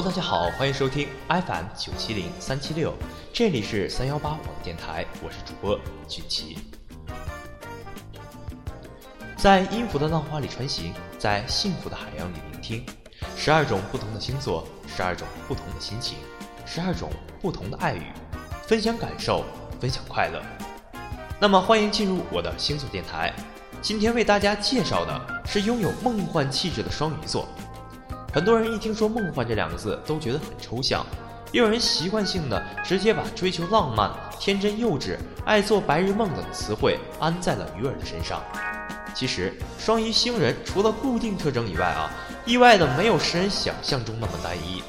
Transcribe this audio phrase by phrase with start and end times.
[0.00, 2.94] 大家好，欢迎收听 FM 九七零三七六，
[3.32, 5.76] 这里是三幺八网电台，我是主播
[6.06, 6.56] 俊奇。
[9.36, 12.86] 在音符的浪花里穿行，在幸福的海洋里聆听，
[13.36, 16.18] 十二种不同的星座，十二种不同的心情，
[16.64, 17.10] 十二种
[17.42, 18.12] 不同的爱语，
[18.68, 19.44] 分享感受，
[19.80, 20.40] 分享快乐。
[21.40, 23.34] 那么，欢迎进入我的星座电台。
[23.82, 27.48] 今天为大家介绍的是拥有梦幻气质的双鱼座。
[28.38, 31.04] 很多人一听说“梦幻”这两个字，都觉得很抽象，
[31.50, 38.40] 也有人习惯性的直接把追求浪漫、天真幼稚、爱做白日梦等词汇安在了鱼儿的身上。
[39.12, 42.08] 其实，双鱼星人除了固定特征以外啊，
[42.46, 44.84] 意外的没有世人想象中那么单一。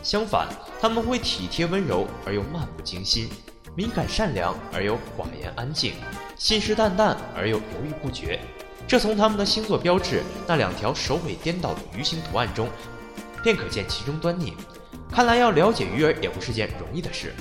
[0.00, 0.46] 相反，
[0.80, 3.28] 他们会体贴温柔而又漫不经心，
[3.74, 5.94] 敏感善良而又寡言安静，
[6.36, 8.38] 信誓旦旦而又犹豫不决。
[8.88, 12.68] 这从他们的星座标志那两条首尾颠倒的鱼形图案中，
[13.42, 14.54] 便可见其中端倪。
[15.10, 17.34] 看来要了解鱼儿也不是件容易的事。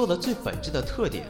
[0.00, 1.26] 座的最本质的特点，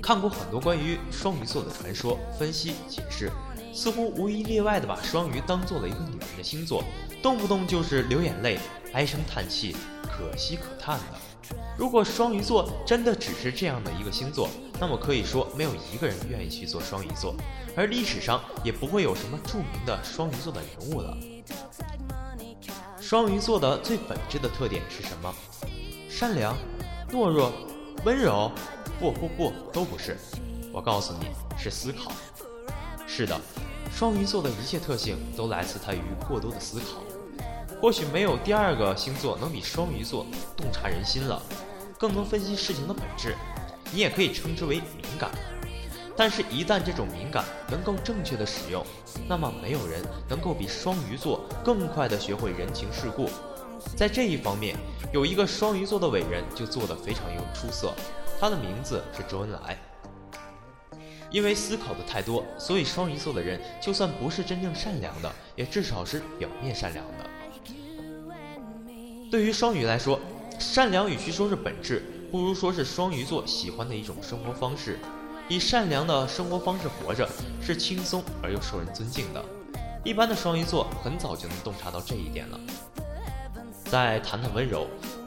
[0.00, 3.28] 看过很多关于双鱼座的传说、分析、解释，
[3.72, 6.84] 似乎无一例外的把双鱼当做了一个女人的星座，
[7.20, 8.60] 动不动就是流眼泪、
[8.92, 9.74] 唉声叹气、
[10.04, 11.56] 可惜可叹的。
[11.76, 14.48] 如果双鱼座真的只是这样的一个星座，
[14.78, 17.34] 那么可以说没有一个人愿意去做双鱼座，
[17.76, 21.16] 而历史上也不会有什么著名的双鱼座的人物了。
[23.00, 25.34] 双鱼座的最本质的特点是什么？
[26.08, 26.56] 善良。
[27.10, 27.52] 懦弱、
[28.04, 28.50] 温柔，
[28.98, 30.16] 不不不，都不是。
[30.72, 32.10] 我告诉你是思考。
[33.06, 33.40] 是的，
[33.92, 37.02] 双鱼座的一切特性都来自他于过多的思考。
[37.80, 40.26] 或许没有第二个星座能比双鱼座
[40.56, 41.40] 洞察人心了，
[41.98, 43.36] 更能分析事情的本质。
[43.92, 45.30] 你也可以称之为敏感。
[46.16, 48.84] 但是，一旦这种敏感能够正确的使用，
[49.28, 53.28] 那么没有人能够比双鱼座更快的学会人情世故。
[53.96, 54.76] 在这一方面，
[55.12, 57.92] 有一个双鱼座的伟人就做得非常有出色，
[58.40, 59.78] 他的名字是周恩来。
[61.30, 67.26] 因为思考的太多，所以双鱼座的人就算不是真正善良的，也至少是表面善良的。
[69.30, 70.20] 对于双鱼来说，
[70.60, 74.98] 善良与其说是本质，不如说是双鱼座喜欢的一种生活方式。
[75.48, 77.28] 以善良的生活方式活着，
[77.60, 79.44] 是轻松而又受人尊敬的。
[80.04, 82.60] 一般的双鱼座很早就能洞察到这一点了。
[83.84, 84.86] 再谈谈温柔，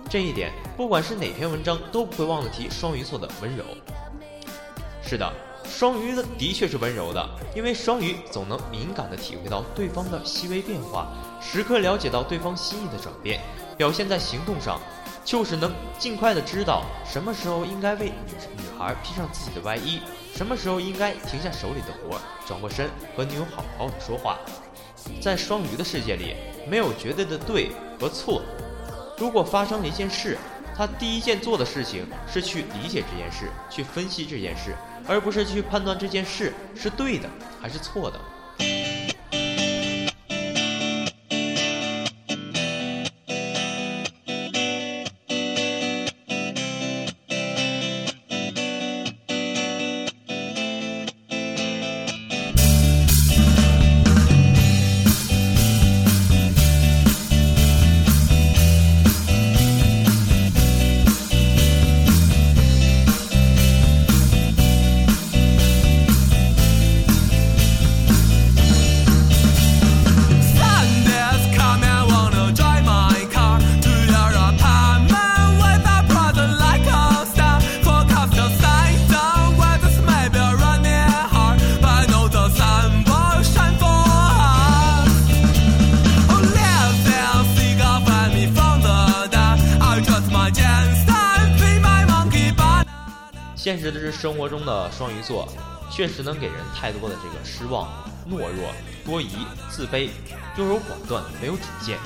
[0.09, 3.63] 这一点，不管是哪篇文章都不会忘了提双鱼座的温柔。
[5.01, 5.31] 是的，
[5.63, 11.07] 双鱼的的确是温柔的，因为双鱼总能敏感地体会到对方的细微变化，
[11.42, 13.39] 时刻了解到对方心意的转变，
[13.77, 14.81] 表现在行动上，
[15.24, 20.01] 就是能尽快地知道什么时候应该为女女孩披上自己的外衣，
[20.36, 24.38] 什么时候应该停下手里的活，转过身和女友好好的说话。
[25.21, 26.36] 在双鱼的世界里，
[26.68, 28.42] 没有绝对的对和错。
[29.18, 30.38] 如果发生了一件事，
[30.76, 34.76] 他第一件做的事情是去理解这件事，去分析这件事，
[35.08, 37.28] 而不是去判断这件事是对的
[37.60, 38.20] 还是错的。
[94.19, 95.48] 生活中的双鱼座
[95.92, 97.88] 确实能给人太多的这个失望、
[98.28, 98.74] 懦弱、
[99.06, 99.30] 多疑、
[99.69, 100.10] 自卑、
[100.58, 102.00] 优柔寡断、没有主见。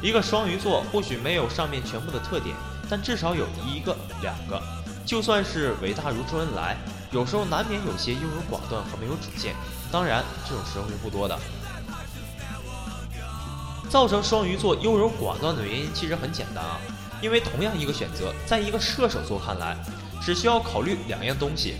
[0.00, 2.56] 一个双鱼座或许没有上面全部的特点，
[2.88, 4.60] 但至少有一个、两个。
[5.04, 6.76] 就算是伟大如周恩来，
[7.12, 9.54] 有时候难免有些优柔寡断和没有主见。
[9.92, 11.38] 当然，这种时候是不多的。
[13.90, 16.80] 造成双鱼座优柔寡断的原因其实很简单啊，
[17.20, 19.76] 因为同样一个选择，在一个射手座看来
[20.26, 21.76] 只需要考虑两样东西，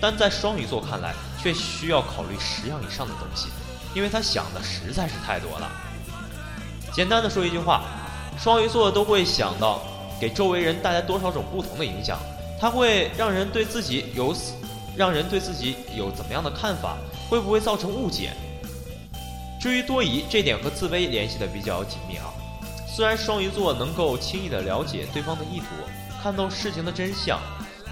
[0.00, 3.48] 但在双鱼座看来却需要考虑十样以上的东西，
[3.94, 5.70] 因为他想的实在是太多了。
[6.94, 7.82] 简单的说一句话，
[8.38, 9.82] 双鱼座都会想到
[10.18, 12.18] 给周围人带来多少种不同的影响。
[12.58, 14.34] 它会让人对自己有，
[14.96, 16.96] 让人对自己有怎么样的看法？
[17.28, 18.32] 会不会造成误解？
[19.60, 22.32] 至于多疑，这点和自卑联系的比较紧密啊。
[22.88, 25.66] 虽然双鱼座能够轻易的了解对方的意图，
[26.22, 27.38] 看到事情的真相，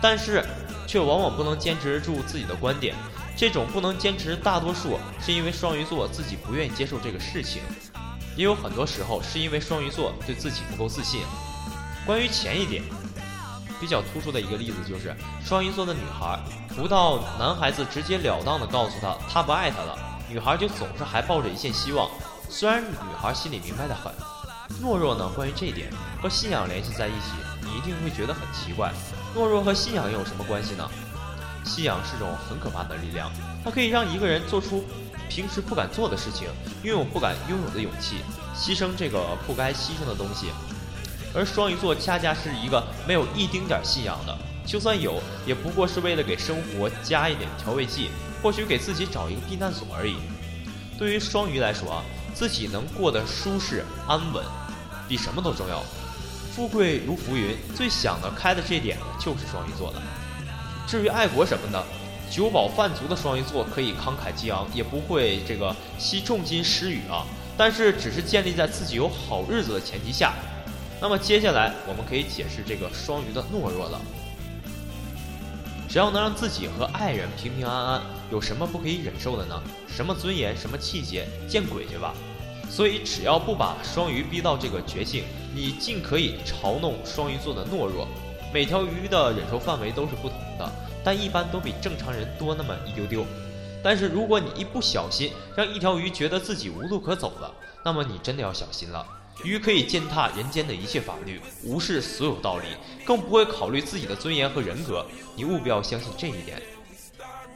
[0.00, 0.44] 但是
[0.86, 2.94] 却往往不能坚持住自己的观点。
[3.36, 7.62] 这种不能坚持，大多数是因为双鱼座自己不愿意接受这个事情，
[8.36, 11.20] 也有很多时候是因为双鱼座对自己不够自信。
[12.04, 12.82] 关于前一点。
[13.80, 16.36] 比较突出的一个例子就是双鱼座的女孩，
[16.74, 19.96] 不到男孩子直截了当的告诉她他不爱她了，
[20.28, 22.10] 女孩就总是还抱着一线希望。
[22.50, 24.12] 虽然女孩心里明白的很，
[24.82, 25.30] 懦弱呢？
[25.32, 27.30] 关于这一点和信仰联系在一起，
[27.62, 28.92] 你一定会觉得很奇怪。
[29.34, 30.88] 懦弱和信仰又有什么关系呢？
[31.64, 33.30] 信仰是种很可怕的力量，
[33.62, 34.84] 它可以让一个人做出
[35.28, 36.48] 平时不敢做的事情，
[36.82, 38.16] 拥有不敢拥有的勇气，
[38.56, 40.46] 牺牲这个不该牺牲的东西。
[41.34, 44.34] 而双鱼座恰恰是一个没有一丁点信仰的，
[44.66, 48.10] 就算有，也不过是为了给生活加一点调味剂，
[48.42, 50.16] 或许给自己找一个避难所而已。
[50.98, 52.02] 对于双鱼来说啊，
[52.34, 54.42] 自己能过得舒适安稳，
[55.06, 55.84] 比什么都重要。
[56.58, 60.02] 富贵如浮云，最想得开的这点就是双鱼座了。
[60.88, 61.80] 至于爱国什么的，
[62.28, 67.24] 酒饱饭足的双鱼座可以慷慨激昂，也不会这个惜重金施予啊。
[67.56, 70.34] 但是，只是建立在自己有好日子的前提下。
[71.00, 74.00] 那么接下来我们可以解释这个双鱼的懦弱了。
[75.88, 78.02] 只要能让自己和爱人平平安安，
[78.32, 79.62] 有什么不可以忍受的呢？
[79.86, 82.12] 什么尊严，什么气节，见鬼去吧！
[82.70, 85.24] 所以只要不把双鱼逼到这个绝境，
[85.54, 88.06] 你尽可以嘲弄双鱼座的懦弱。
[88.52, 90.70] 每条鱼的忍受范围都是不同的，
[91.04, 93.24] 但一般都比正常人多那么一丢丢。
[93.82, 97.54] 但是如果你一不小心让一条鱼觉得自己无路可走了，
[97.84, 99.06] 那么你真的要小心了。
[99.44, 102.66] 鱼可以践踏人间的一切法律，无视所有道理，
[103.04, 105.06] 更不会考虑自己的尊严和人格。
[105.36, 106.60] 你务必要相信这一点。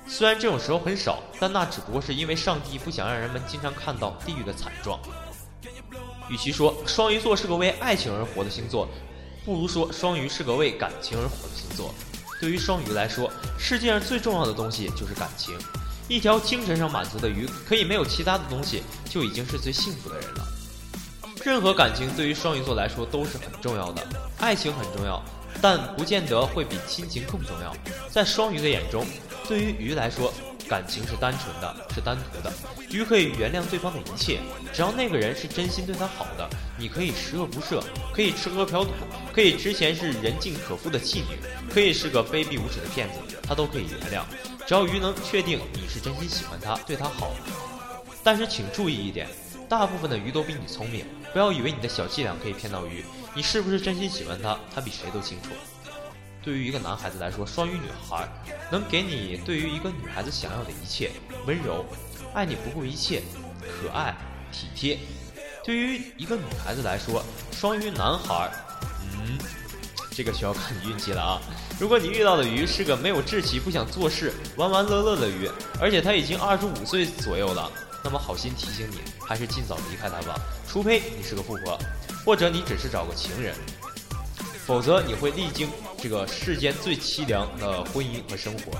[0.07, 5.01] 虽然这种时候很少，但那只不过是因为上帝不想让人们经常看到地狱的惨状。
[6.29, 8.89] 与其说双鱼座是个为爱情而活的星座，
[9.44, 11.94] 不如说双鱼是个为感情而活的星座。
[12.41, 15.56] 对于双鱼来说，世界上最重要的东西就是感情。
[16.09, 20.47] 一条精神上满足的鱼，可以没有其他的东西，就已经是最幸福的人了。
[21.44, 24.06] 任何感情对于双鱼座来说都是很重要的，
[24.39, 25.23] 爱情很重要，
[25.61, 27.75] 但不见得会比亲情更重要。
[28.11, 29.06] 在双鱼的眼中，
[29.53, 30.32] 对于鱼来说，
[30.67, 32.51] 感情是单纯的，是单独的。
[32.89, 34.41] 鱼可以原谅对方的一切，
[34.73, 37.82] 只要那个人是真心对他好的，你可以十恶不赦，
[38.15, 38.93] 可以吃喝嫖赌，
[39.31, 41.37] 可以之前是人尽可夫的妓女，
[41.71, 44.25] 可以是个卑鄙无耻的骗子，他都可以原谅。
[44.67, 47.35] 只要鱼能确定你是真心喜欢他，对他好。
[48.25, 49.29] 但是请注意一点。
[49.69, 53.05] 大部分的鱼都比你聪明，不要以为你的小伎俩可以骗到鱼。
[53.35, 55.51] 你是不是真心喜欢他，他比谁都清楚。
[56.43, 58.29] 对于一个男孩子来说，双鱼女孩
[58.70, 61.11] 能给你对于一个女孩子想要的一切：
[61.46, 61.84] 温柔，
[62.34, 63.22] 爱你不顾一切，
[63.61, 64.15] 可爱，
[64.51, 64.99] 体贴。
[65.65, 68.51] 对于一个女孩子来说，双鱼男孩，
[69.01, 69.39] 嗯，
[70.11, 71.41] 这个需要看你运气了啊。
[71.79, 75.49] 如果你遇到的鱼是个没有志气、不想做事、玩玩乐乐的鱼，
[75.81, 77.70] 而且他已经二十五岁左右了。
[78.05, 80.34] 那么好心提醒你，还是尽早离开他吧。
[80.67, 81.79] 除非你是个富婆，
[82.25, 83.55] 或者你只是找个情人，
[84.67, 88.73] 否则你会历经这个世间最凄凉的婚姻和生活。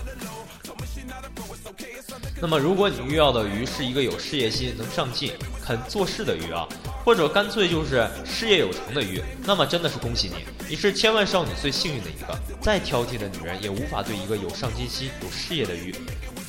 [2.41, 5.33] 那么，如果你遇到的鱼是一个有事业心、能上进、
[5.65, 6.67] 肯做事的鱼啊，
[7.05, 12.37] 或者干脆就是事业有成的鱼，那么真的是恭喜你，你是千万少女最幸运的一个。
[12.61, 15.95] 再挑剔的女人也无法对一个有上进心、有事业的鱼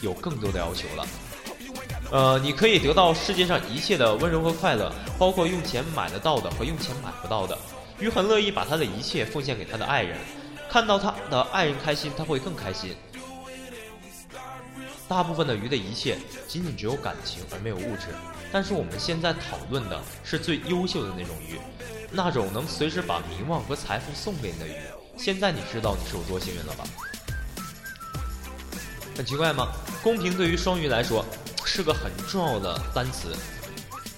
[0.02, 1.08] 有更多的要求了。
[2.12, 7.58] 呃，你可以得到世界上一切的温柔和快乐，包括用钱买得到的和用钱买不到的。
[8.04, 10.18] 鱼很乐意把他的一切奉献给他的爱人，
[10.70, 12.94] 看到他的爱人开心，他会更开心。
[15.08, 18.08] 大部分的鱼的一切仅仅只有感情而没有物质，
[18.52, 21.58] 但是我们现在讨论的是最优秀的那种鱼，
[22.12, 24.76] 那种能随时把名望和财富送给你的鱼。
[25.18, 26.84] 现在你知道你是有多幸运了吧？
[29.16, 29.72] 很奇怪吗？
[30.02, 31.24] 公平对于双鱼来说
[31.64, 33.34] 是个很重要的单词。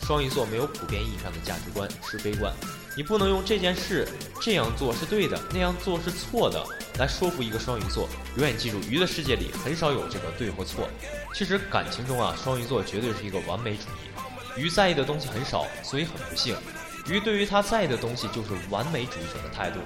[0.02, 2.52] 双鱼座没有普遍意义上的价值观、是非观，
[2.96, 4.08] 你不能用这件事
[4.42, 6.66] 这样做是对的，那样做是错的
[6.98, 8.08] 来说服一个双鱼座。
[8.38, 10.88] 永远记住，鱼的世界里很少有这个对或错。
[11.34, 14.62] 其实感情中啊，双鱼座绝对是一个完美主义。
[14.62, 16.56] 鱼在意的东西很少，所以很不幸。
[17.08, 19.80] 鱼对于他在意的东西就是完美主义者的态度。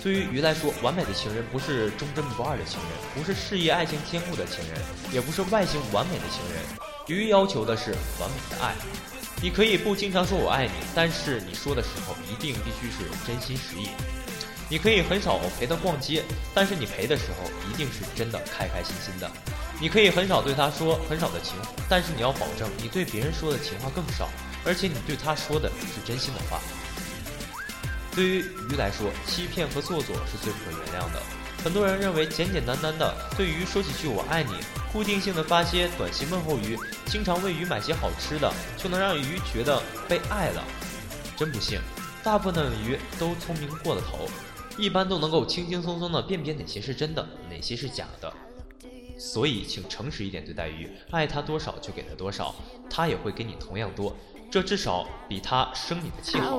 [0.00, 4.80] 对于鱼来说，完美的情人不是忠贞不二的情人，不是事业爱情兼顾的情人，
[5.12, 6.62] 也不是外形完美的情人。
[7.08, 8.74] 鱼要求的是完美的爱。
[9.42, 13.88] 你可以不经常说我爱你，但是你说的时候一定必须是真心实意。
[14.68, 16.22] 你可以很少陪他逛街，
[16.54, 19.30] 但是你陪的时候一定是真的开开心心的。
[19.80, 21.54] 你可以很少对他说很少的情，
[21.88, 24.28] 但是你要保证你对别人说的情话更少，
[24.64, 26.60] 而且你对他说的是真心的话。
[28.14, 31.22] 对于鱼来说，欺骗和做作是最不可原谅的。
[31.64, 34.52] 很多人认为简简单单的对鱼说几句我爱你。
[34.92, 40.64] 固定性的发些短信问候语，经常为鱼买些好吃的，就能让鱼觉得被爱了。
[41.36, 41.80] 真不幸，
[42.24, 44.28] 大部分的鱼都聪明过了头，
[44.76, 48.32] 一般都能够轻轻松松的辨别哪些是真的，哪些是假的。
[49.16, 52.54] 所以，请诚实一点对待鱼，爱它多少就给它多少，
[52.88, 54.16] 它也会给你同样多，
[54.50, 56.58] 这至少比它生你的气好。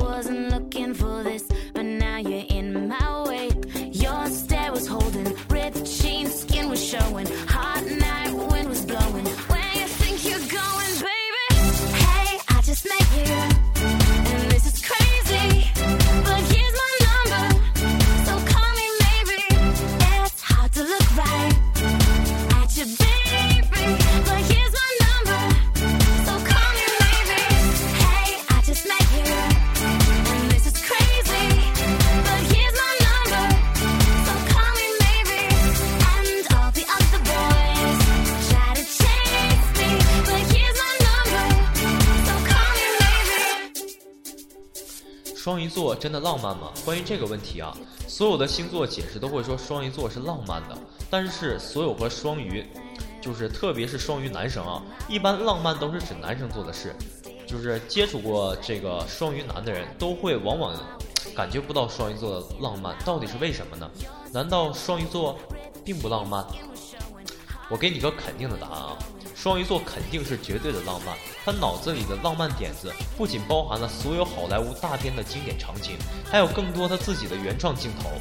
[45.74, 46.72] 座真的浪漫吗？
[46.86, 47.76] 关于这个问题啊，
[48.08, 50.78] 所有的星座解释都会说双鱼座是浪漫的。
[51.10, 52.66] 但是所有和双鱼，
[53.22, 56.96] 就是特别是双鱼男生啊，一般浪漫都是指男生做的事。
[57.48, 60.74] 就是接触过这个双鱼男的人都会往往
[61.36, 63.90] 感觉不到双鱼座的浪漫，到底是为什么呢？
[64.32, 65.38] 难道双鱼座
[65.84, 66.46] 并不浪漫？
[67.70, 68.98] 我给你个肯定的答案啊。
[69.42, 75.98] 双鱼座肯定是绝对的浪漫，他脑子里的浪漫点子不仅包含了所有好莱坞大片的经典场景，
[76.30, 78.12] 还有更多他自己的原创镜头。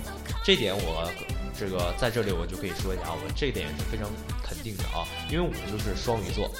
[0.42, 1.12] 这点我
[1.54, 4.08] 这个在这里我就可以说一下，我这点是非常
[4.42, 6.50] 肯定的啊，因为我就是双鱼座。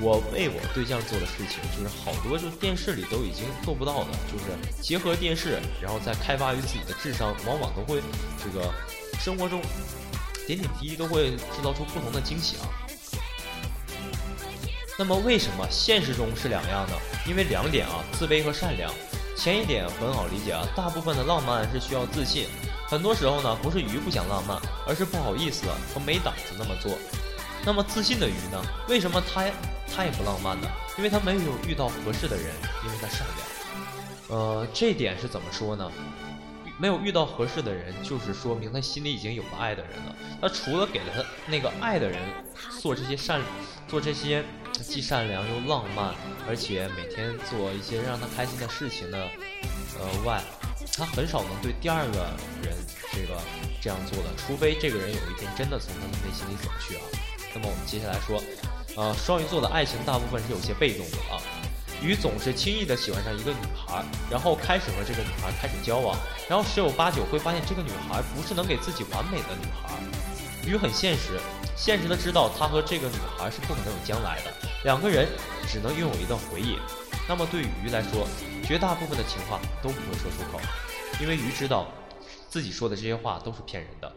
[0.00, 8.02] 我为我对象做的事情，就是好多就电视里都已经做不到的，就是结合电视，然后再开发于自己的智商，往往都会
[8.42, 8.68] 这个
[9.20, 9.62] 生活中
[10.44, 12.66] 点点滴滴都会制造出不同的惊喜啊。
[14.96, 16.96] 那么为什么现实中是两样呢？
[17.26, 18.92] 因为两点啊，自卑和善良。
[19.36, 22.46] 前一点很好理解啊，大部分的浪漫是需要自信，
[22.86, 26.92] 很多时候呢不是鱼不想浪漫，而是不好意思和没胆子那么做。
[27.66, 28.62] 那么自信的鱼呢？
[28.88, 29.50] 为什么他
[29.92, 30.68] 他也不浪漫呢？
[30.96, 32.46] 因为他没有遇到合适的人，
[32.84, 34.38] 因为他善良。
[34.38, 35.90] 呃，这点是怎么说呢？
[36.78, 40.16] 没有遇到合适的人，就是说明他心里已经有了爱的人了。
[40.40, 42.20] 他除了给了他那个爱的人
[42.80, 43.40] 做这些善，
[43.88, 44.44] 做这些
[44.82, 46.14] 既善良又浪漫，
[46.48, 49.18] 而且每天做一些让他开心的事情的，
[49.98, 50.42] 呃外，
[50.96, 52.30] 他很少能对第二个
[52.62, 52.74] 人
[53.12, 53.40] 这个
[53.80, 54.30] 这样做的。
[54.36, 57.02] 除非这个人有一天真的从他的内心里走去啊。
[57.54, 58.42] 那么我们接下来说，
[58.96, 61.40] 呃，双鱼座的爱情大部分是有些被动的啊。
[62.02, 69.94] 鱼总是轻易的喜欢上一个女孩，然后开始和这个女孩开始交往，然后十有八九会发现这个女孩不是能给自己完美的女孩。
[70.66, 71.38] 鱼很现实，
[71.76, 74.52] 现实的知道他和这个女孩是不可能有将来的，
[74.84, 75.26] 两个人
[75.66, 76.76] 只能拥有一段回忆。
[77.28, 78.26] 那么对于鱼来说
[78.62, 80.60] 绝大部分的情话都不会说出口
[81.18, 81.86] 因为鱼知道
[82.50, 84.12] 自己说的这些话都是骗人的。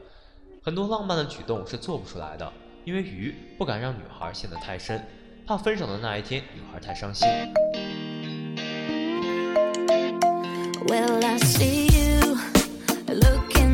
[0.61, 2.51] 很多浪漫的举动是做不出来的
[2.83, 5.01] 因为鱼不敢让女孩陷得太深
[5.45, 7.27] 怕分手的那一天女孩太伤心。
[10.89, 12.37] I see you
[13.07, 13.66] look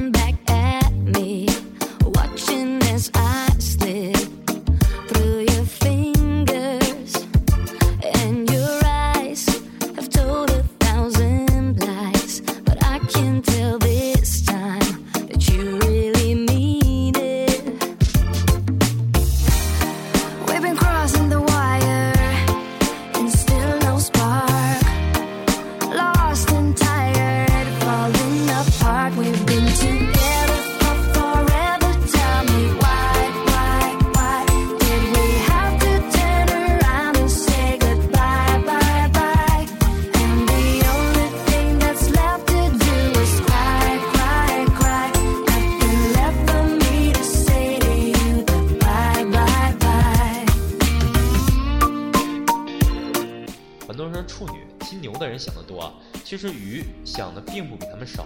[54.05, 55.93] 人说处女、金牛的人想得多啊，
[56.23, 58.25] 其实鱼想的并不比他们少。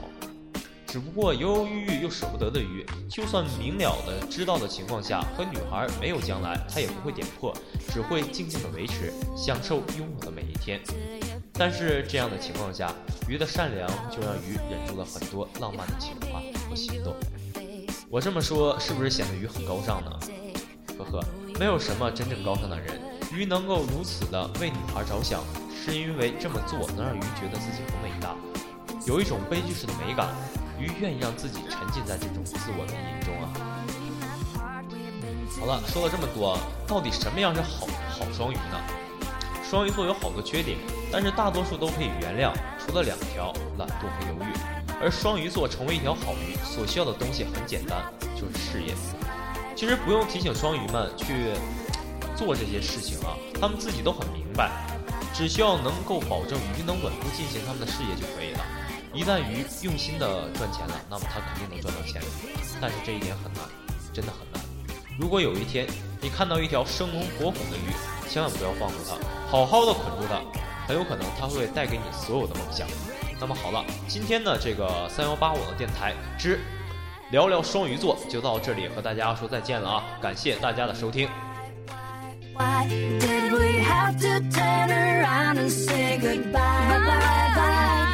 [0.85, 7.53] 只不过犹犹豫豫又舍不得的鱼，就算明了的知道的情况下，和女孩没有将来，他也不会点破，
[7.89, 10.81] 只会静静的维持，享受拥有的每一天。
[11.53, 12.93] 但是这样的情况下，
[13.27, 17.13] 鱼的善良就让鱼忍住了很多浪漫的情话和行动。
[18.09, 20.11] 我这么说是不是显得鱼很高尚呢？
[20.97, 21.25] 呵呵，
[21.59, 22.97] 没有什么真正高尚的人，
[23.33, 25.43] 鱼能够如此的为女孩着想，
[25.89, 28.35] 是因为这么做能让鱼觉得自己很伟大，
[29.05, 30.27] 有一种悲剧式的美感。
[30.77, 33.47] 鱼愿意让自己沉浸在这种自我的瘾中啊。
[35.57, 38.77] 好了，说了这么多，到底什么样是好好双鱼呢？
[39.63, 40.77] 双鱼座有好多缺点，
[41.09, 44.53] 但是大多数都可以原谅，除了两条：懒惰和犹豫。
[45.01, 48.93] 而双鱼座成为一条好鱼，所需要的东西很简单，就是事业。
[49.73, 51.53] 其实不用提醒双鱼们去
[52.35, 54.69] 做这些事情啊，他们自己都很明白，
[55.37, 58.65] 只需要能够保证鱼能稳步进行他们的事业就可以了。
[59.13, 62.19] 一旦鱼用心的赚钱了，那么他肯定能赚到钱。
[62.81, 63.61] 但是这一点很难，
[64.11, 64.59] 真的很难。
[65.19, 65.85] 如果有一天
[66.19, 67.93] 你看到一条生龙活虎的鱼，
[68.27, 69.15] 千万不要放过它，
[69.51, 70.41] 好好的捆住它，
[70.87, 72.87] 很有可能它会带给你所有的梦想。
[73.39, 76.59] 那么好了，今天的这个三幺八网的电台之
[77.29, 80.03] 聊聊双鱼座就到这里，和大家说再见了啊！
[80.19, 81.29] 感谢大家的收听。
[82.57, 86.51] Why did we have to turn around and say goodbye?
[86.51, 88.06] Bye, bye, bye.